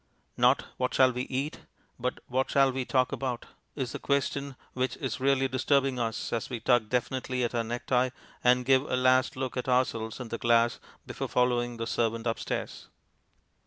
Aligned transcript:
Not 0.35 0.65
"What 0.77 0.95
shall 0.95 1.11
we 1.11 1.27
eat?" 1.29 1.59
but 1.99 2.17
"What 2.25 2.49
shall 2.49 2.71
be 2.71 2.85
talk 2.85 3.11
about?" 3.11 3.45
is 3.75 3.91
the 3.91 3.99
question 3.99 4.55
which 4.73 4.97
is 4.97 5.19
really 5.19 5.47
disturbing 5.47 5.99
us 5.99 6.33
as 6.33 6.49
we 6.49 6.59
tug 6.59 6.89
definitely 6.89 7.43
at 7.43 7.53
our 7.53 7.63
necktie 7.63 8.09
and 8.43 8.65
give 8.65 8.81
a 8.89 8.95
last 8.95 9.35
look 9.35 9.55
at 9.57 9.69
ourselves 9.69 10.19
in 10.19 10.29
the 10.29 10.39
glass 10.39 10.79
before 11.05 11.27
following 11.27 11.77
the 11.77 11.85
servant 11.85 12.25
upstairs. 12.25 12.87